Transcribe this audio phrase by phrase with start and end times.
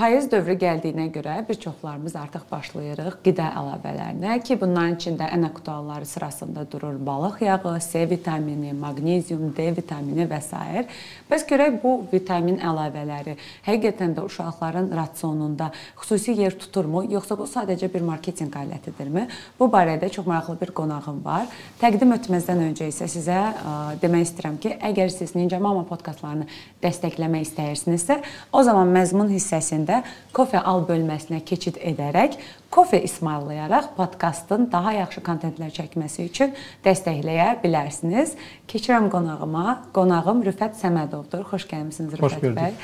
[0.00, 6.06] Payız dövrü gəldiyinə görə bir çoxlarımız artıq başlayırıq qida əlavələrinə ki, bunların içində ən aktualları
[6.08, 10.86] sırasında durur balıq yağı, C vitamini, maqnezium, D vitamini və s.
[11.28, 13.34] Bəs görək bu vitamin əlavələri
[13.66, 15.68] həqiqətən də uşaqların rasionunda
[16.00, 19.26] xüsusi yer tuturmu, yoxsa bu sadəcə bir marketinq alətidirmi?
[19.60, 21.44] Bu barədə çox maraqlı bir qonağım var.
[21.84, 26.48] Təqdim etməzdən öncə isə sizə ə, demək istəyirəm ki, əgər siz Ninja Mama podkastlarını
[26.80, 29.89] dəstəkləmək istəyirsinizsə, o zaman məzmun hissəsində
[30.36, 32.38] kofe al bölməsinə keçid edərək
[32.70, 36.52] kofe ismarlayaraq podkastın daha yaxşı kontentlər çəkməsi üçün
[36.84, 38.36] dəstəkləyə bilərsiniz.
[38.70, 39.78] Keçirəm qonağıma.
[39.96, 41.42] Qonağım Rüfət Səmədovdur.
[41.50, 42.76] Xoş gəlmisiniz Rüfət Xoş bəy.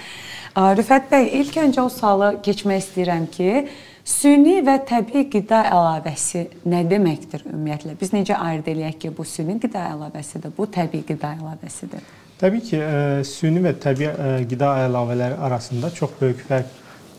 [0.56, 3.66] Rüfət bəy, ilk öncə o sualı keçmək istəyirəm ki,
[4.09, 7.93] süni və təbii qida əlavəsi nə deməkdir ümumiyyətlə?
[8.01, 12.09] Biz necə ayırd eləyək ki, bu süni qida əlavəsidir, bu təbii qida əlavəsidir?
[12.41, 12.80] Təbii ki,
[13.29, 16.73] süni və təbii qida əlavələri arasında çox böyük fərq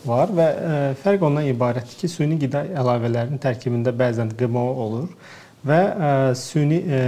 [0.06, 5.08] var və e, fərq ondan ibarətdir ki, süni qida əlavələrinin tərkibində bəzən QMO olur
[5.66, 7.00] və e, süni e,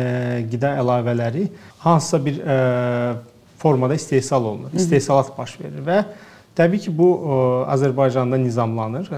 [0.50, 1.46] qida əlavələri
[1.84, 2.42] hansısa bir
[3.61, 6.02] formada istehsal olunur, istehsalat baş verir və
[6.56, 7.08] təbii ki, bu
[7.72, 9.11] Azərbaycanda nizamlanır.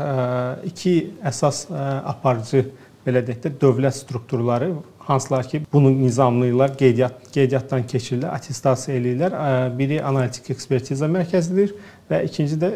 [0.67, 0.95] İki
[1.31, 2.65] əsas aparıcı
[3.07, 4.73] belə deyək də dövlət strukturları
[5.07, 9.37] hansılar ki, bunu nizamlayırlar, qeydiyyat qeydiyyatdan keçirirlər, attestasiya eləyirlər.
[9.79, 11.75] Biri analitik ekspertiza mərkəzidir
[12.13, 12.71] və ikinci də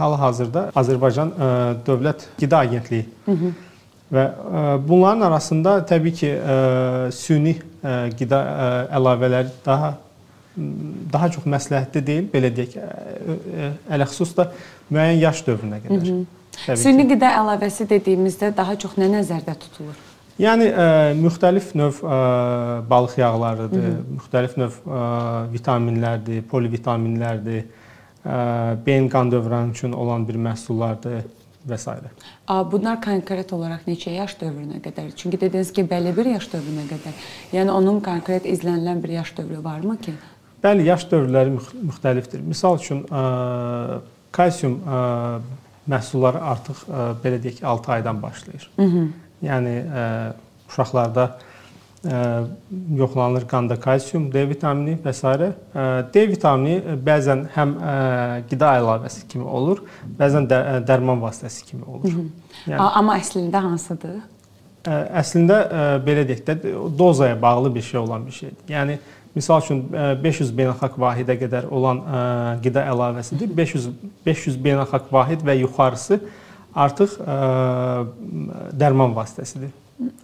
[0.00, 1.32] hal-hazırda Azərbaycan
[1.86, 3.06] Dövlət Qida Agentliyi.
[3.26, 3.52] Hı -hı.
[4.12, 4.24] Və
[4.88, 6.30] bunların arasında təbii ki,
[7.10, 7.56] süni
[8.18, 8.40] qida
[8.92, 9.94] əlavələri daha
[11.12, 12.76] daha çox məsləhətli deyil, belə deyək,
[13.90, 14.50] ələxüsus da
[14.92, 16.06] müəyyən yaş dövrünə qədər.
[16.06, 16.76] Hı -hı.
[16.76, 19.96] Süni qida əlavəsi dediyimizdə daha çox nə nəzərdə tutulur?
[20.40, 23.98] Yəni ə, e, müxtəlif növ ə, e, balıq yağlarıdır, Hı -hı.
[24.16, 27.60] müxtəlif növ ə, e, vitaminlərdir, polivitaminlərdir,
[28.86, 31.24] beyin qan dövranı üçün olan bir məhsullardır
[31.68, 31.94] və s.
[32.72, 35.10] Bunlar konkret olaraq neçə yaş dövrünə qədər?
[35.16, 37.16] Çünki dediniz ki, bəlli bir yaş dövrünə qədər.
[37.52, 40.14] Yəni onun konkret izlənilən bir yaş dövrü varmı ki?
[40.64, 42.40] Bəli, yaş dövrləri müxtəlifdir.
[42.44, 43.04] Misal üçün
[44.32, 44.78] kalsium
[45.88, 46.84] məhsulları artıq
[47.24, 48.70] belə deyək ki, 6 aydan başlayır.
[48.76, 49.08] Hı -hı.
[49.42, 49.74] Yəni
[50.68, 51.38] uşaqlarda
[52.96, 55.50] yoxlanılır qanda kalsium, D vitamini və s.
[56.14, 57.74] D vitamini bəzən həm
[58.50, 59.82] qida əlavəsi kimi olur,
[60.18, 62.04] bəzən də dərman vasitəsi kimi olur.
[62.04, 62.28] Hı -hı.
[62.66, 64.22] Yəni, Amma əslində hansıdır?
[64.84, 65.58] Əslində
[66.06, 66.56] belə deyək də
[66.98, 68.64] dozaya bağlı bir şey olan bir şeydir.
[68.68, 68.98] Yəni
[69.34, 69.80] Misal üçün
[70.22, 72.02] 500 beynəlxalq vahidə qədər olan
[72.62, 73.56] qida əlavəsidir.
[73.56, 73.88] 500
[74.26, 76.20] 500 beynəlxalq vahid və yuxarısı
[76.74, 77.16] artıq
[78.78, 79.72] dərman vasitəsidir.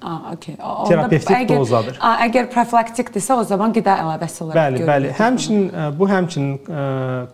[0.00, 0.56] A, okay.
[0.88, 1.98] Terapevtik əgər, dozadır.
[2.02, 4.90] A, əgər profilaktikdirsə, o zaman qida əlavəsi olaraq bəli, görülür.
[4.90, 6.86] Bəli, həmçinin bu həmçinin ə,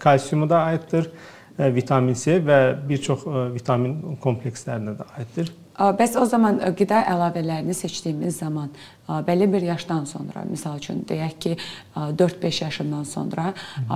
[0.03, 1.09] kalsiumu da aiddir,
[1.57, 2.59] ə, vitamin C və
[2.89, 3.25] bir çox
[3.55, 5.49] vitamin komplekslərinə də aiddir.
[5.77, 8.71] Bəs o zaman qida əlavələrini seçdiyimiz zaman
[9.07, 11.57] bəlli bir yaşdan sonra, misal üçün deyək ki,
[11.97, 13.53] 4-5 yaşından sonra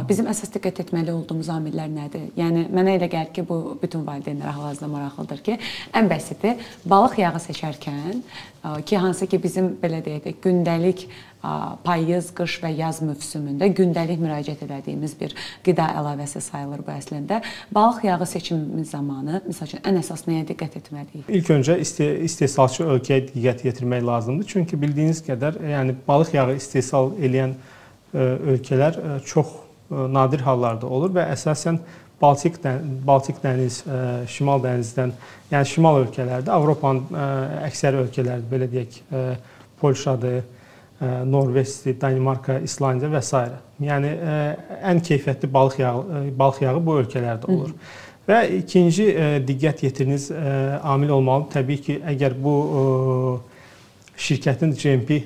[0.09, 2.29] bizim əsas diqqət etməli olduğumuz amillər nədir?
[2.39, 5.59] Yəni mənə elə gəlir ki, bu bütün valideynlərə hal-hazırda maraqlıdır ki,
[5.97, 6.55] ən bəsiti
[6.85, 8.23] balıq yağı seçərkən
[8.85, 11.09] ki, hansı ki bizim belə deyək də gündəlik
[11.85, 15.33] payız, qış və yaz mövsümündə gündəlik müraciət etdiyimiz bir
[15.65, 17.39] qida əlavəsi sayılır bu əslində.
[17.73, 21.25] Balıq yağı seçimimiz zamanı məsəl üçün ən əsas nəyə diqqət etməliyik?
[21.33, 24.47] İlk öncə istehsalçı ölkəyə diqqət yetirmək lazımdır.
[24.51, 27.55] Çünki bildiyiniz qədər, yəni balıq yağı istehsal edən
[28.15, 29.57] ölkələr çox
[29.91, 31.81] nadir hallarda olur və əsasən
[32.21, 32.59] Baltik
[33.07, 33.81] Baltik dəniz,
[34.29, 35.13] Şimal dənizdən,
[35.51, 37.17] yəni şimal ölkələrdə, Avropanın
[37.65, 38.99] əksər ölkələri belə deyək,
[39.81, 40.43] Polşadır,
[41.25, 43.41] Norveçdir, Danimarka, İslandiya və s.
[43.81, 44.13] Yəni
[44.85, 47.73] ən keyfiyyətli balıq yağı balıq yağı bu ölkələrdə olur.
[47.73, 48.10] Hı.
[48.31, 49.09] Və ikinci
[49.49, 50.29] diqqət yetiriniz
[50.87, 51.49] amil olmalı.
[51.51, 52.55] Təbii ki, əgər bu
[54.21, 55.23] şirkətin GMP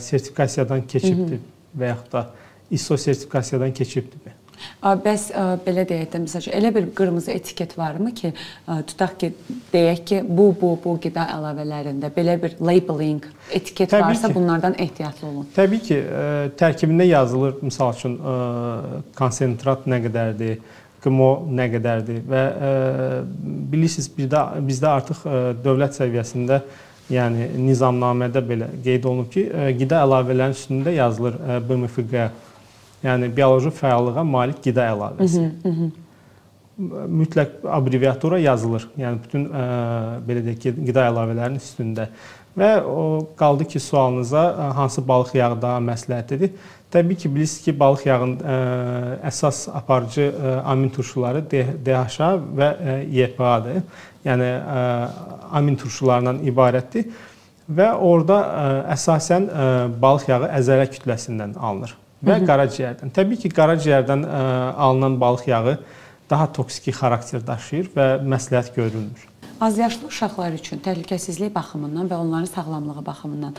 [0.00, 1.42] sertifikasiyadan keçibdir
[1.76, 2.22] və yaxud da
[2.72, 4.36] ISO sertifikasiyadan keçibdir.
[4.80, 5.30] Bəs
[5.64, 8.32] belə deyək də, məsələn, elə bir qırmızı etiket varmı ki,
[8.88, 9.30] tutaq ki,
[9.72, 14.76] deyək ki, bu bu bu qida əlavələrində belə bir labeling etiket Təbii varsa, ki, bunlardan
[14.78, 15.48] ehtiyatlı olun.
[15.56, 16.02] Təbii ki,
[16.60, 18.18] tərkibində yazılır, məsəl üçün
[19.16, 20.60] konsentrat nə qədərdir,
[21.04, 22.44] QMO nə qədərdir və
[23.72, 25.24] bilirsiniz, bizdə bizdə artıq
[25.64, 26.60] dövlət səviyyəsində
[27.10, 29.48] yəni nizamnamədə belə qeyd olunub ki,
[29.80, 32.30] qida əlavələrinin üstündə yazılır BMFQ
[33.00, 35.44] Yəni bioloji fəallığa malik qida əlavəsi.
[35.62, 35.90] Hı -hı.
[36.80, 38.86] Mütləq abreviatura yazılır.
[38.98, 39.64] Yəni bütün ə,
[40.24, 42.08] belə deyək ki, qida əlavələrinin üstündə
[42.58, 46.50] Və o qaldı ki, sualınıza hansı balıq yağı daha məsləhətlidir?
[46.90, 48.56] Təbii ki, bilirsiniz ki, balıq yağının ə,
[49.30, 52.70] əsas aparıcı ə, amin turşuları DHA və
[53.24, 53.84] EPA-dır.
[54.26, 54.82] Yəni ə,
[55.60, 57.06] amin turşularından ibarətdir
[57.70, 58.66] və orada ə,
[58.96, 59.70] əsasən ə,
[60.02, 61.94] balıq yağı əzələ kütləsindən alınır
[62.26, 63.14] və qaraciyərdən.
[63.14, 64.44] Təbii ki, qaraciyərdən ə,
[64.88, 65.78] alınan balıq yağı
[66.30, 69.26] daha toksiki xarakter daşıyır və məsləhət görülmür.
[69.60, 73.56] Azyaşlı uşaqlar üçün təhlükəsizlik baxımından və onların sağlamlığı baxımından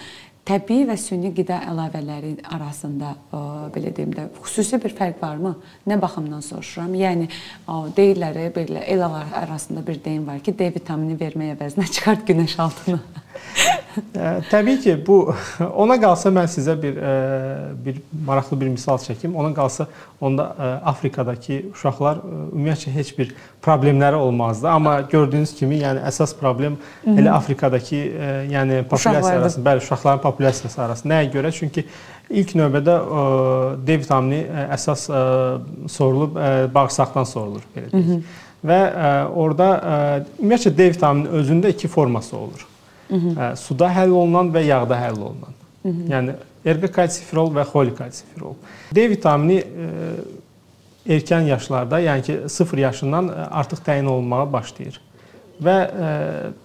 [0.52, 3.42] təbii və süni qida əlavələri arasında ə,
[3.74, 5.56] belə deyim də xüsusi bir fərq varmı?
[5.88, 6.94] Nə baxımdan soruşuram?
[7.00, 7.30] Yəni
[7.98, 13.00] deyirlər belə el arasında bir deyim var ki, D vitamini vermək əvəzinə çıxart günəş altına.
[14.52, 15.18] Təbii ki, bu
[15.84, 16.98] ona qalsa mən sizə bir
[17.86, 19.36] bir maraqlı bir misal çəkim.
[19.36, 19.88] Ona qalsa
[20.22, 20.46] onda
[20.86, 23.34] Afrikadakı uşaqlar ümumiyyətcə heç bir
[23.64, 24.70] problemləri olmazdı.
[24.70, 28.02] Amma gördüyünüz kimi, yəni əsas problem elə Afrikadakı
[28.52, 31.14] yəni populyasiya arasında, bəli, uşaqların populyasiyası arasında.
[31.14, 31.52] Nəyə görə?
[31.52, 31.86] Çünki
[32.30, 32.98] ilk növbədə
[33.88, 34.42] D vitamini
[34.78, 35.08] əsas
[35.92, 36.38] sorulub
[36.74, 38.24] bağırsaqdan sorulur belə deyək.
[38.62, 38.82] Və
[39.34, 39.72] orada
[40.40, 42.68] ümumiyyətcə D vitamininin özündə iki forması olur.
[43.10, 43.56] Hı -hı.
[43.56, 45.54] suda həll olunan və yağda həll olunan.
[45.84, 46.10] Hı -hı.
[46.12, 46.36] Yəni
[46.66, 48.56] erqokalsifirol və xolikalsifirol.
[48.96, 55.02] D vitamini e, erkən yaşlarda, yəni ki 0 yaşından artıq təyin olunmağa başlayır.
[55.62, 56.10] Və e,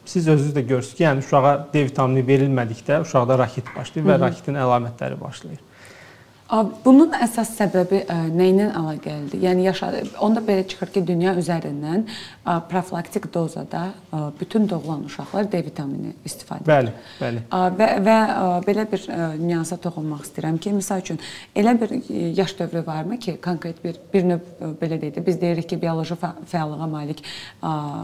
[0.08, 4.56] siz özünüz də görürsüz ki, yəni uşağa D vitamini verilmədikdə uşaqda rakit başlayır və rakitin
[4.62, 5.66] əlamətləri başlayır.
[6.84, 9.40] Bunun əsas səbəbi nə ilə əlaqəlidir?
[9.43, 12.04] Yəni yaşadı onda belə çıxır ki, dünya üzərindən
[12.70, 13.88] profilaktik dozada
[14.40, 16.70] bütün doğulan uşaqlar D vitamini istifadə edir.
[16.70, 17.43] Bəli, bəli.
[17.81, 18.19] Və və
[18.66, 19.08] belə bir
[19.40, 21.19] nüansa toxunmaq istəyirəm ki, məsəl üçün
[21.56, 21.96] elə bir
[22.38, 24.46] yaş dövrü varmı ki, konkret bir bir növ
[24.81, 27.25] belə deyək də biz deyirik ki, bioloji fəallığa malik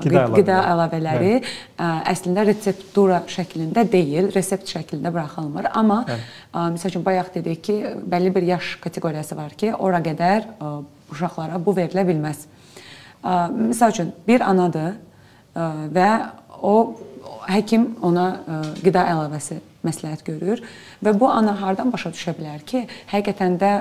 [0.02, 6.18] qida, qida əlavələri ə, əslində reseptura şəklində deyil, resept şəklində buraxılmır, amma ə,
[6.74, 11.00] məsəl üçün bayaq dedik ki, bəlli bir yaş kateqoriyası var ki, ora qədər ə, e,
[11.12, 12.44] uşaqlara bu verilə bilməz.
[12.44, 13.34] Ə, e,
[13.73, 14.94] məsəl üçün bir anadır ə,
[15.56, 16.08] e, və
[16.62, 16.76] o
[17.50, 20.62] həkim ona ə, qida əlavəsi məsləhət görür
[21.05, 23.73] və bu ana hardan başa düşə bilər ki, həqiqətən də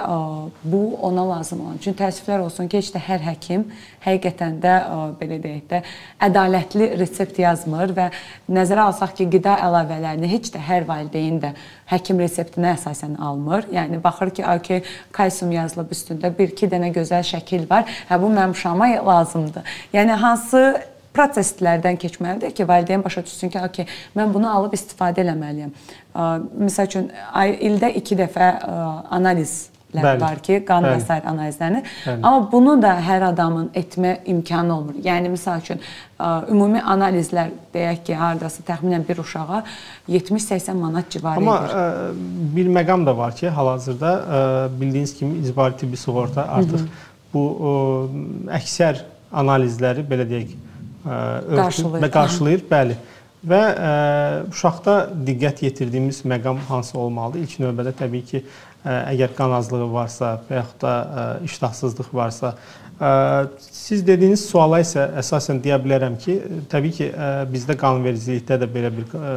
[0.63, 1.79] bu ona lazım olan.
[1.81, 3.67] Çünki təəssüflər olsun ki, heç də hər həkim
[4.05, 4.75] həqiqətən də
[5.19, 5.81] belə deyək də
[6.27, 8.09] ədalətli resept yazmır və
[8.49, 11.53] nəzərə alsaq ki, qida əlavələrini heç də hər valideyn də
[11.91, 13.67] həkim reseptinə əsasən almır.
[13.73, 14.83] Yəni baxır ki, okey,
[15.13, 17.85] kalsium yazılıb üstündə, 1-2 dənə gözəl şəkil var.
[18.09, 19.77] Hə bu mənim uşağıma lazımdır.
[19.93, 20.63] Yəni hansı
[21.15, 25.75] proseslərdən keçməlidir ki, valideyn başa düşsün ki, okey, mən bunu alıb istifadə etməliyəm.
[26.67, 27.11] Məsəl üçün
[27.67, 28.53] ildə 2 dəfə
[29.19, 30.21] analiz Bəli.
[30.21, 31.81] var ki, qan və sair analizlərini.
[32.05, 32.21] Bəli.
[32.23, 35.01] Amma bunu da hər adamın etmə imkanı olmur.
[35.03, 35.81] Yəni misal üçün
[36.51, 39.63] ümumi analizlər deyək ki, hardasa təxminən bir uşağa
[40.09, 41.75] 70-80 manat civarı Amma edir.
[41.75, 44.11] Amma bir məqam da var ki, hal-hazırda
[44.79, 46.87] bildiyiniz kimi icbari tibbi sığorta artıq Hı -hı.
[47.33, 47.71] bu ə,
[48.61, 49.03] əksər
[49.33, 50.55] analizləri belə deyək
[51.05, 52.05] qarşılayır.
[52.05, 52.99] və qarşılayır, bəli.
[53.41, 53.93] Və ə,
[54.51, 54.95] uşaqda
[55.25, 57.47] diqqət yetirdiyimiz məqam hansı olmalıdır?
[57.47, 58.43] İlk növbədə təbii ki,
[58.85, 62.51] ə, əgər qan azlığı varsa və yaxud da ə, iştahsızlıq varsa,
[63.01, 63.09] ə,
[63.65, 66.37] siz dediyiniz suala isə əsasən deyə bilərəm ki,
[66.69, 69.33] təbii ki, ə, bizdə qanunvericilikdə də belə bir ə,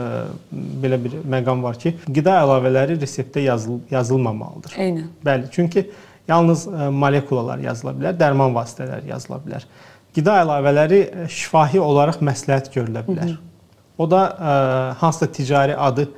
[0.85, 4.77] belə bir məqam var ki, qida əlavələri reseptdə yazıl yazılmamalıdır.
[4.85, 5.09] Eynən.
[5.25, 5.89] Bəli, çünki
[6.29, 9.69] yalnız ə, molekulalar yazıla bilər, dərman vasitələri yazıla bilər
[10.15, 13.35] qida əlavələri e, şifahi olaraq məsləhət görülə bilər.
[13.35, 13.99] Hı -hı.
[13.99, 14.55] O da ə,
[15.01, 16.09] hansısa ticari adı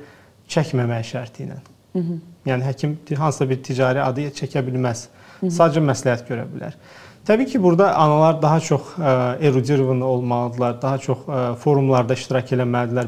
[0.49, 1.57] çəkməmək şərti ilə.
[1.93, 2.19] Hı -hı.
[2.45, 5.07] Yəni həkim hansısa bir ticari adı çəkə bilməz.
[5.39, 5.51] Hı -hı.
[5.57, 6.73] Sadəcə məsləhət görə bilər.
[7.27, 13.07] Təbii ki, burada analar daha çox e, erudirvan olmalıdırlar, daha çox ə, forumlarda iştirak eləməlidirlər.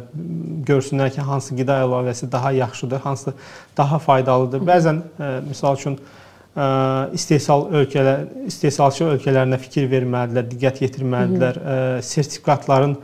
[0.67, 3.33] Görsünlər ki, hansı qida əlavəsi daha yaxşıdır, hansı
[3.77, 4.59] daha faydalıdır.
[4.59, 4.69] Hı -hı.
[4.69, 5.99] Bəzən ə, misal üçün
[7.13, 11.59] istehsal ölkələr, istehsalçı ölkələrinə fikir verməlidirlər, diqqət yetirməlidirlər.
[11.59, 12.01] Hı -hı.
[12.01, 12.97] Sertifikatların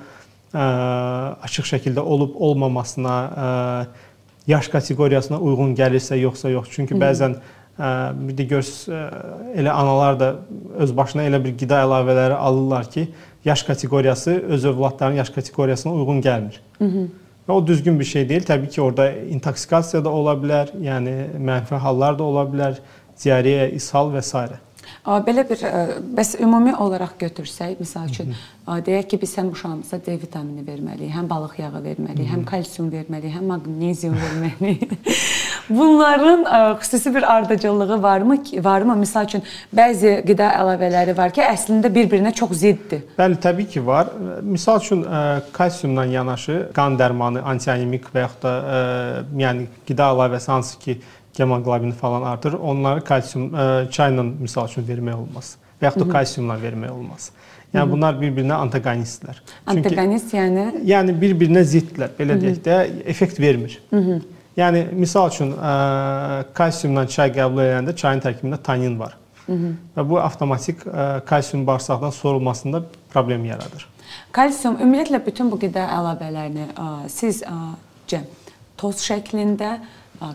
[1.45, 3.87] açıq şəkildə olub olmamasına,
[4.47, 6.69] yaş kateqoriyasına uyğun gəlirsə yoxsa yox.
[6.71, 7.35] Çünki bəzən
[8.27, 8.87] bir də görürsüz
[9.55, 10.35] elə analar da
[10.77, 13.07] öz başına elə bir qida əlavələri alırlar ki,
[13.45, 16.59] yaş kateqoriyası öz övladlarının yaş kateqoriyasına uyğun gəlmir.
[16.77, 17.07] Hı -hı.
[17.47, 18.43] Və o düzgün bir şey deyil.
[18.43, 22.73] Təbii ki, orada intoksikasiya da ola bilər, yəni mənfi hallar da ola bilər
[23.23, 24.45] diareya, ishal və s.
[25.05, 25.61] Belə bir
[26.17, 28.31] bəs ümumi olaraq götürsək, məsəl üçün
[28.65, 33.35] deyək ki, biz həm uşağımıza D vitamini verməliyik, həm balıq yağı verməliyik, həm kalsium verməliyik,
[33.37, 34.95] həm maqnezium verməliyik.
[35.69, 38.95] Bunların ə, xüsusi bir ardıcıllığı varmı varmı?
[39.01, 39.43] Məsəl üçün
[39.77, 43.05] bəzi qida əlavələri var ki, əslində bir-birinə çox ziddir.
[43.17, 44.09] Bəli, təbii ki, var.
[44.45, 45.21] Məsəl üçün ə,
[45.53, 48.55] kalsiumla yanaşı qan dərmanı, antianemik və yaxud da
[49.41, 50.99] yəni qida əlavəsi hansı ki,
[51.39, 56.55] hemoqlobini falan artırır, onları kalsium ə, çayla misal üçün vermək olmaz və yaxud da kalsiumla
[56.61, 57.31] vermək olmaz.
[57.75, 59.41] Yəni bunlar bir-birinə antagonistlər.
[59.67, 62.13] Antagonist yəni yəni bir-birinə ziddlər.
[62.19, 62.77] Belə deyək də,
[63.11, 63.79] effekt vermir.
[63.89, 64.21] Hı -hı.
[64.57, 69.17] Yəni misal üçün ə, kalsiumla çay qəbul edəndə çayın tərkibində tanin var.
[69.45, 69.73] Hı -hı.
[69.97, 73.87] Və bu avtomatik ə, kalsium bağırsaqdan sorulmasında problem yaradır.
[74.31, 77.75] Kalsium ümumiyyətlə bütün bu qida əlavələrini ə, siz ə,
[78.07, 78.23] cəm
[78.77, 79.79] toz şəklində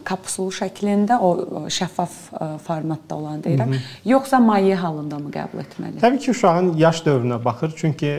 [0.05, 1.31] kapsul şəklində o
[1.73, 2.17] şəffaf
[2.67, 4.11] formatda olan deyirəm, Hı -hı.
[4.11, 6.01] yoxsa maye halında mı qəbul etməli?
[6.01, 7.73] Təbii ki, uşağın yaş dövrünə baxır.
[7.77, 8.11] Çünki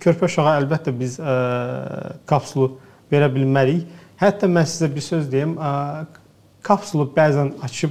[0.00, 1.36] körpə uşağa əlbəttə biz ə,
[2.26, 2.78] kapsulu
[3.12, 3.86] verə bilmərik.
[4.20, 6.06] Hətta mən sizə bir söz deyim, ə,
[6.62, 7.90] kapsulu bəzən açıb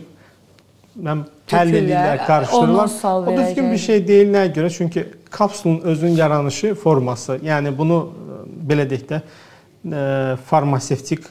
[0.97, 2.89] mən həll edirlər, qarışdırırlar.
[3.27, 4.69] O düzgün bir şey deyil nəyə görə?
[4.69, 7.99] Çünki kapsulun özünün yaranışı, forması, yəni bunu
[8.69, 9.21] belə deyək də
[10.49, 11.27] farmasevtik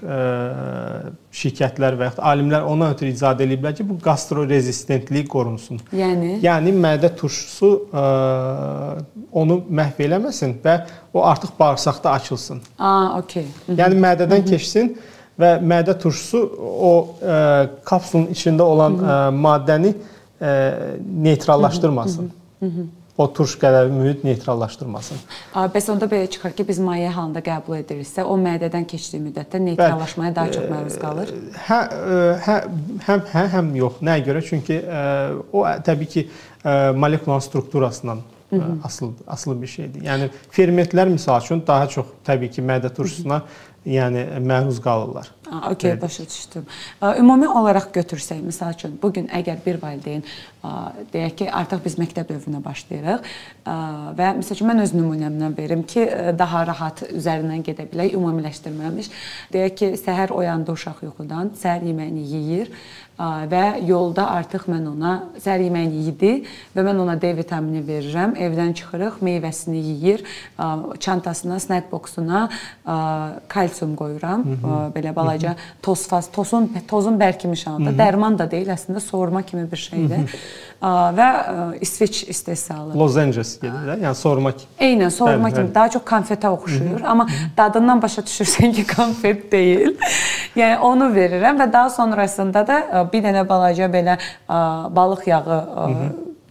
[1.36, 5.80] şirkətlər və yaxud alimlər ona ötürü icad ediblər ki, bu qastrorezistentlik qorunsun.
[5.92, 7.72] Yəni yəni mədə turşusu
[9.36, 10.78] onu məhv eləməsin və
[11.12, 12.62] o artıq bağırsaqda açılsın.
[12.78, 13.46] A, okey.
[13.68, 14.50] Yəni mədədən Hı -hı.
[14.50, 14.96] keçsin
[15.38, 16.42] və mədə turşusu
[16.90, 16.92] o
[17.84, 19.94] kapsulun içində olan ə, maddəni
[21.22, 22.30] neytrallaşdırmasın.
[22.60, 22.70] Hı -hı.
[22.70, 22.86] Hı -hı
[23.18, 25.20] o turş qədər mühit neytrallaşdırmasın.
[25.74, 30.34] Bəs onda belə çıxır ki, biz maye halında qəbul ediriksə, o mədədən keçdiyi müddətdə neytrallaşmaya
[30.36, 31.32] daha çox məruz qalır?
[31.68, 31.80] Hə,
[32.46, 32.56] hə,
[33.08, 34.00] həm hə, həm yox.
[34.04, 34.44] Nəyə görə?
[34.44, 34.80] Çünki
[35.52, 36.28] o təbii ki,
[36.96, 38.24] molekulyar strukturasından
[38.84, 40.02] Asılı asılı bir şeydir.
[40.06, 43.40] Yəni fermentlər misal üçün daha çox təbii ki, mədə turşusuna
[43.86, 45.30] yəni məruz qalırlar.
[45.70, 46.02] Okay, evet.
[46.02, 46.64] başa düşdüm.
[47.18, 50.24] Ümumi olaraq götürsək, məsəl üçün bu gün əgər bir valideyn
[51.12, 53.30] deyək ki, artıq biz məktəb dövrünə başlayırıq
[54.18, 56.06] və məsəl üçün mən öz nümunəmdən verim ki,
[56.38, 59.10] daha rahat üzərindən gedə bilək, ümumiləşdirməmiş.
[59.54, 62.74] Deyək ki, səhər oyandı uşaq yuxudan, səhər yeməyini yeyir
[63.18, 66.32] və yolda artıq mən ona səhər yeməyini yedi
[66.76, 68.34] və mən ona D vitamini verirəm.
[68.36, 70.24] Evdən çıxırıq, meyvəsini yeyir,
[71.00, 72.48] çantasına, snack boksuna
[73.48, 74.44] kalsium qoyuram.
[74.44, 74.92] Hı -hı.
[74.92, 77.90] Belə balaca toz faz, tozun tozun bərkimiş halda.
[77.90, 77.98] Hı -hı.
[77.98, 80.16] Dərman da deyil, əslində soğurma kimi bir şeydir.
[80.16, 81.16] Hı -hı.
[81.16, 81.28] və
[81.80, 82.98] İsveç istehsalı.
[82.98, 84.70] Los Angeles gedir yəni soğurma kimi.
[84.80, 85.74] Eynən, soğurma kimi.
[85.74, 87.06] Daha çox konfetə oxşuyur, Hı -hı.
[87.06, 89.96] amma dadından başa düşürsən ki, konfet deyil.
[90.56, 94.18] yəni onu verirəm və daha sonrasında da bir dənə balaca belə
[94.96, 95.60] balıq yağı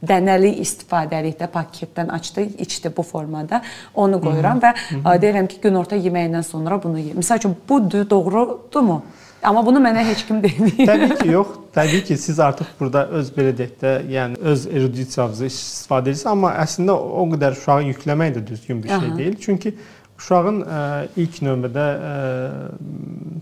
[0.05, 3.61] dənəli istifadəlikdə paketdən açdı, içdi bu formada.
[3.95, 4.73] Onu qoyuram və
[5.21, 7.13] deyirəm ki, günorta yeməyindən sonra bunu ye.
[7.17, 9.01] Məsəl üçün bu doğrudurmu?
[9.45, 10.85] Amma bunu mənə heç kim deməyib.
[10.89, 11.57] Təbii ki, yox.
[11.75, 16.55] Təbii ki, siz artıq burada öz belə deyək də, yəni öz erudisiyanızı istifadə edirsiniz, amma
[16.63, 19.17] əslində o qədər uşağı yükləmək də düzgün bir şey Aha.
[19.17, 19.35] deyil.
[19.41, 19.75] Çünki
[20.19, 20.81] uşağın ə,
[21.21, 22.13] ilk növbədə ə,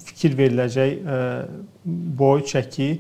[0.08, 1.20] fikir veriləcək ə,
[2.20, 2.94] boy, çəki,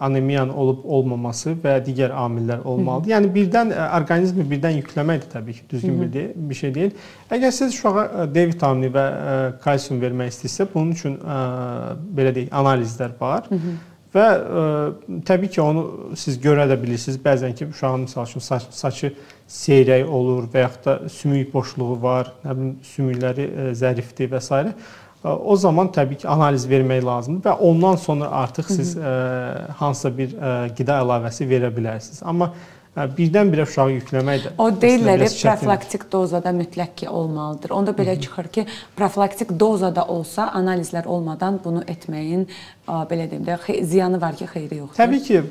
[0.00, 3.10] anemiyanın olub olmaması və digər amillər olmalıdır.
[3.10, 6.94] Yəni birdən orqanizmi birdən yükləmək də təbii ki, düzgün bir, deyil, bir şey deyil.
[7.36, 9.04] Əgər siz uşağa D vitamini və
[9.64, 11.18] kalsium vermək istəyirsə, bunun üçün
[12.16, 13.44] belə deyək, analizlər var.
[13.50, 13.76] Hı -hı.
[14.16, 14.66] Və ə,
[15.28, 17.18] təbii ki, onu siz görə də bilirsiniz.
[17.22, 19.12] Bəzən ki, uşağın məsəl üçün saç, saçı
[19.50, 24.64] seyrək olur və yaxud da sümük boşluğu var, nə bilim sümükləri ə, zərifdir və s
[25.26, 29.12] o zaman təbii ki, analiz vermək lazımdır və ondan sonra artıq siz ə,
[29.80, 32.20] hansısa bir ə, qida əlavəsi verə bilərsiniz.
[32.22, 32.52] Amma
[32.96, 37.70] birdən-birə uşağı yükləmək də O deyirlər profilaktik dozada mütləq ki olmalıdır.
[37.70, 38.20] Onda belə Hı -hı.
[38.20, 42.46] çıxır ki, profilaktik dozada olsa analizlər olmadan bunu etməyin
[42.88, 44.96] belə deyim də ziyanı var ki, xeyri yoxdur.
[45.04, 45.42] Təbii ki,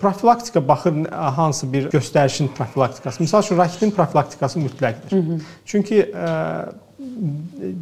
[0.00, 3.24] profilaktika baxır hansı bir göstərişin profilaktikası.
[3.24, 5.10] Məsəl üçün raketin profilaktikası mütləqdir.
[5.10, 5.40] Hı -hı.
[5.64, 6.68] Çünki ə,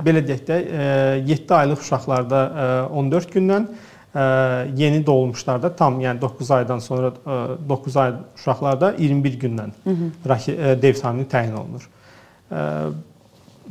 [0.04, 0.56] belə deyək də
[1.26, 2.40] 7 e, aylıq uşaqlarda
[2.90, 3.93] 14 e, gündən e,
[4.76, 7.12] yeni doğulmuşlarda tam, yəni 9 aydan sonra
[7.68, 9.72] 9 ay uşaqlarda 21 gündən
[10.82, 11.88] D vitamini təyin olunur.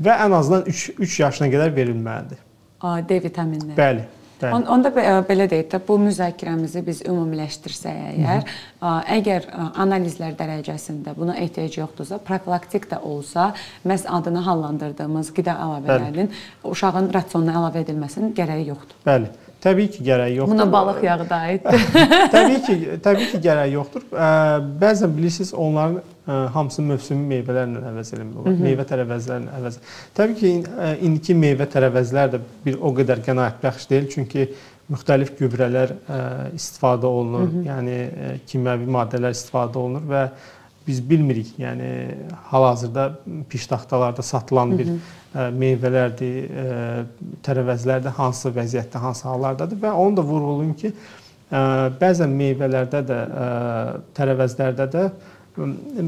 [0.03, 2.43] Və ən azından 3 3 yaşına qədər verilməlidir.
[3.07, 3.77] D vitaminləri.
[3.77, 4.05] Bəli.
[4.43, 4.67] Bəli.
[4.67, 4.89] Onda
[5.23, 8.41] belə deyək də bu müzakirəmizi biz ümumiləşdirsək əgər,
[8.81, 9.03] Hı -hı.
[9.17, 9.45] əgər
[9.79, 13.53] analizlər dərəcəsində buna ehtiyac yoxdursa, profilaktik də olsa,
[13.85, 16.73] məhz adını hallandırdığımız qida əlavələrinin Bəli.
[16.75, 19.00] uşağın rasionuna əlavə edilməsinin gərəyi yoxdur.
[19.05, 19.31] Bəli.
[19.63, 20.55] Təbii ki, gərək yoxdur.
[20.58, 21.86] Buna balıq yağı da aiddir.
[22.36, 24.03] təbii ki, təbii ki, gərək yoxdur.
[24.82, 28.60] Bəzən bilirsiniz, onların hamısı mövsümi meyvələrlə əvəz edilmir.
[28.63, 29.79] Meyvə tərəvəzlərlə əvəz.
[30.20, 30.51] Təbii ki,
[31.08, 34.50] indiki meyvə tərəvəzlər də bir o qədər qənaətbəxş deyil, çünki
[34.91, 35.96] müxtəlif gübrələr
[36.55, 37.63] istifadə olunur, Hı -hı.
[37.70, 40.25] yəni kimyəvi maddələr istifadə olunur və
[40.87, 41.53] biz bilmirik.
[41.59, 41.89] Yəni
[42.51, 43.11] hal-hazırda
[43.49, 45.51] piştaxtalarda satılan bir Hı -hı.
[45.59, 46.49] meyvələrdir,
[47.43, 50.93] tərəvəzlərdə hansı vəziyyətdə, hansı hallardadır və onu da vurğulayım ki,
[52.01, 53.19] bəzən meyvələrdə də,
[54.17, 55.09] tərəvəzlərdə də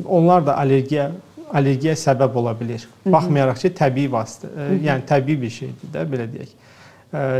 [0.05, 1.11] onlar da allergiya
[1.53, 2.85] allergiyaya səbəb ola bilər.
[3.05, 4.49] Baxmayaraq ki, təbii vasitə,
[4.81, 6.55] yəni təbii bir şeydir də, belə deyək.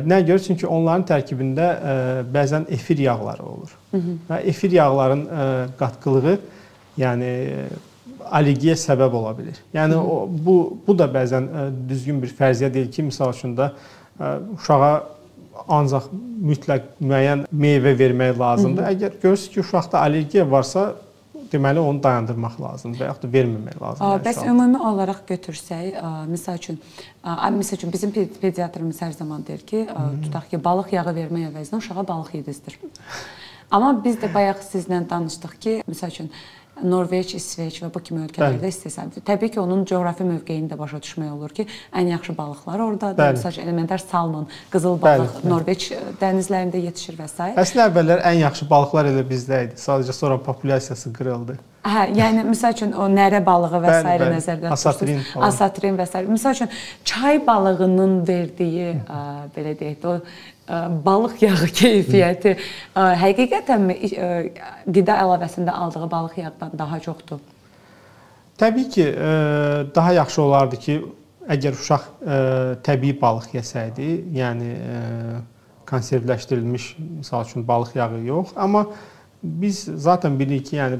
[0.05, 0.39] Nə görə?
[0.45, 1.69] Çünki onların tərkibində
[2.33, 3.71] bəzən efir yağları olur.
[4.29, 5.25] Və efir yağların
[5.79, 6.37] qatqılığı
[6.97, 7.31] yəni
[8.25, 9.59] allergiyaya səbəb ola bilər.
[9.73, 10.55] Yəni o, bu
[10.87, 11.49] bu da bəzən
[11.89, 13.71] düzgün bir fərziyyə deyil ki, məsəl üçün də
[14.55, 14.93] uşağa
[15.71, 16.11] ancaq
[16.51, 18.83] mütləq müəyyən meyvə vermək lazımdır.
[18.83, 18.95] Hı -hı.
[18.95, 20.93] Əgər görürsüz ki, uşaqda allergiya varsa,
[21.51, 24.25] deməli onu dayandırmaq lazımdır və yaxud da verməmək lazımdır.
[24.25, 25.97] Bəs ümumi olaraq götürsək,
[26.33, 26.79] məsəl üçün,
[27.59, 28.11] məsəl üçün bizim
[28.41, 29.87] pediatrımız hər zaman deyir ki,
[30.23, 32.79] tutaq ki, balıq yağı vermək əvəzinə uşağa balıq yedizdir.
[33.71, 36.31] Amma biz də bayaq sizlə danışdıq ki, məsəl üçün
[36.83, 41.31] Norveç, İsveç və bu kimi ölkələrdə istəsən, təbii ki, onun coğrafi mövqeyini də başa düşmək
[41.31, 43.37] olur ki, ən yaxşı balıqlar ordadır.
[43.37, 45.51] Məsələn, elementar salmon, qızıl balıq bəli.
[45.53, 45.91] Norveç
[46.21, 47.53] dənizlərində yetişir və s.
[47.63, 49.79] Əslində əvvəllər ən yaxşı balıqlar elə bizdə idi.
[49.79, 51.57] Sadəcə sonra populyasiyası qırıldı.
[51.85, 54.13] Hə, yəni məsəl üçün o nərə balığı və s.
[54.33, 55.19] nəzərdə asatrin.
[55.47, 56.23] Asatrin və s.
[56.25, 56.71] Məsəl üçün
[57.05, 59.19] çay balığının verdiyi ə,
[59.55, 60.15] belə deyək də o
[61.05, 64.29] balıq yağı keyfiyyəti ə, həqiqətənmi ə,
[64.89, 67.41] qida əlavəsində aldığı balıq yağından daha çoxdur?
[68.59, 69.33] Təbii ki, ə,
[69.95, 70.99] daha yaxşı olardı ki,
[71.55, 72.05] əgər uşaq
[72.85, 74.69] təbii balıq yesəydi, yəni
[75.85, 76.87] konservləşdirilmiş,
[77.19, 78.87] məsəl üçün balıq yağı yox, amma
[79.45, 80.97] Biz zaten bilirik ki, yəni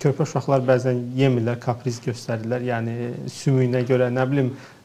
[0.00, 2.62] körpə uşaqlar bəzən yemirlər, kapriz göstərirlər.
[2.64, 2.94] Yəni
[3.34, 4.79] sümüyünə görə, nə bilim, e,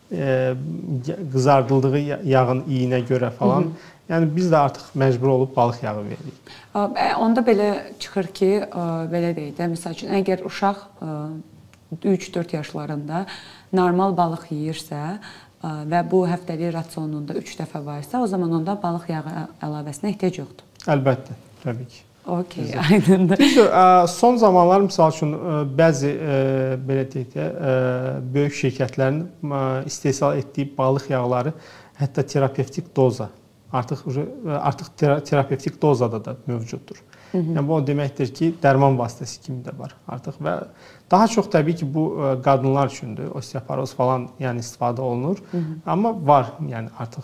[1.33, 3.61] qızardıldığı yağın iyinə görə falan.
[3.61, 3.93] Hı -hı.
[4.09, 6.51] Yəni biz də artıq məcbur olub balıq yağı veririk.
[7.19, 7.69] Onda belə
[7.99, 8.49] çıxır ki,
[9.13, 10.83] belə deyək də, məsəl üçün əgər uşaq
[12.03, 13.25] 3-4 yaşlarında
[13.73, 15.01] normal balıq yeyirsə
[15.63, 20.65] və bu həftəlik rasionunda 3 dəfə varsa, o zaman onda balıq yağı əlavəsinə ehtiyac yoxdur.
[20.85, 22.03] Əlbəttə, təbii ki.
[22.27, 23.37] Okay, aydındır.
[23.37, 23.69] Düzdür,
[24.07, 25.33] son zamanlar misal üçün
[25.77, 26.11] bəzi
[26.87, 27.45] belə deyək də
[28.33, 29.19] böyük şirkətlərin
[29.85, 31.53] istehsal etdiyi balıq yağları
[31.99, 33.29] hətta terapevtik doza
[33.71, 33.99] artıq
[34.47, 34.87] artıq
[35.25, 37.03] terapevtik dozada da mövcuddur.
[37.31, 37.55] Hı -hı.
[37.55, 40.53] Yəni bu o deməkdir ki, dərman vasitəsi kimi də var artıq və
[41.11, 42.03] daha çox təbii ki, bu
[42.43, 43.29] qadınlar üçündür.
[43.35, 45.37] Osteoporoz falan yəni istifadə olunur.
[45.51, 45.75] Hı -hı.
[45.85, 47.23] Amma var, yəni artıq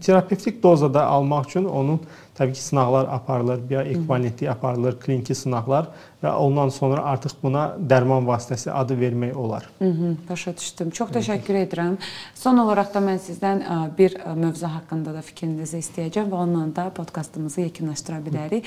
[0.00, 2.00] terapevtik dozada almaq üçün onun
[2.32, 5.90] Təbii ki, sınaqlar aparılır, bioekvivalentlik aparılır, kliniki sınaqlar
[6.22, 9.68] və ondan sonra artıq buna dərman vasitəsi adı vermək olar.
[9.78, 10.90] Hı -hı, başa düşdüm.
[10.90, 11.96] Çox təşəkkür edirəm.
[12.34, 13.62] Son olaraq da mən sizdən
[13.98, 18.64] bir mövzu haqqında da fikrinizi istəyəcəm və onunla da podkastımızı yekunlaşdıra bilərik.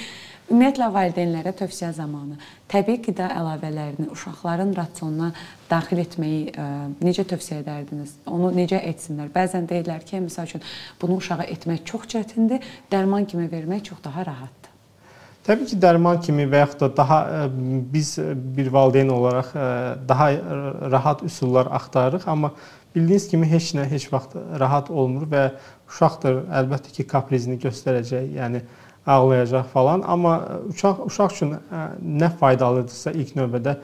[0.51, 2.37] Ümumiyyətlə valideynlərə tövsiyə zamanı
[2.69, 5.31] təbii qida əlavələrini uşaqların rasionuna
[5.69, 6.67] daxil etməyi ə,
[7.05, 8.17] necə tövsiyə edərdiniz?
[8.25, 9.29] Onu necə etsinlər?
[9.35, 10.63] Bəzən deyirlər ki, məsəl üçün
[11.01, 14.71] bunu uşağa etmək çox çətindir, dərman kimi vermək çox daha rahatdır.
[15.45, 17.17] Təbii ki, dərman kimi və yaxud da daha
[17.93, 18.15] biz
[18.55, 19.51] bir valideyn olaraq
[20.09, 20.31] daha
[20.91, 22.49] rahat üsullar axtarırıq, amma
[22.95, 25.43] bildiyiniz kimi heç nə heç vaxt rahat olmur və
[25.91, 28.63] uşaqdır əlbəttə ki, kaprizini göstərəcək, yəni
[29.05, 30.33] ağlayacaq falan, amma
[30.71, 31.53] uşaq uşaq üçün
[32.01, 33.77] nə faydalıdırsa ilk növbədə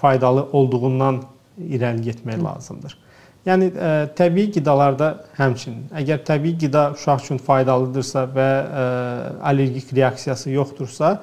[0.00, 1.22] faydalı olduğundan
[1.58, 2.98] irəli getmək lazımdır.
[3.46, 9.32] Yəni ə, e, təbii qidalarda həmçinin əgər təbii qida uşaq üçün faydalıdırsa və ə, e,
[9.50, 11.16] allergik reaksiyası yoxdursa,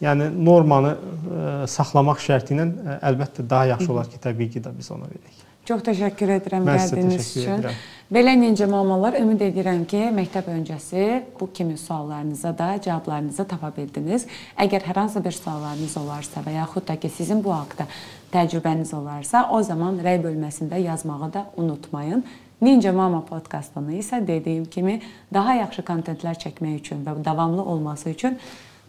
[0.00, 4.72] yəni normanı ə, e, saxlamaq şərti ilə ə, əlbəttə daha yaxşı olar ki, təbii qida
[4.78, 5.44] biz ona verək.
[5.68, 7.58] Çox təşəkkür edirəm Mən gəldiyiniz üçün.
[7.58, 7.84] Edirəm.
[8.08, 11.02] Belə necə mamalar, ümid edirəm ki, məktəb öncəsi
[11.36, 14.22] bu kimi suallarınıza da cavablarınızı tapa bildiniz.
[14.56, 17.84] Əgər hər hansı bir suallarınız olarsa və yaxud da ki, sizin bu haqqda
[18.32, 22.24] təcrübəniz olarsa, o zaman rəy bölməsində yazmağı da unutmayın.
[22.64, 25.02] Ninja Mama podkastını isə dediyim kimi
[25.34, 28.38] daha yaxşı kontentlər çəkmək üçün və davamlı olması üçün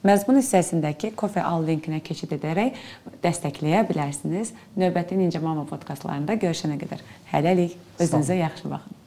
[0.03, 2.79] məzmun hissəsindəki Coffee All linkinə keçid edərək
[3.19, 4.55] dəstəkləyə bilərsiniz.
[4.79, 7.03] Növbəti Ninja Mama podkastlarında görüşənə qədər
[7.33, 8.98] hələlik özünüzə yaxşı baxın.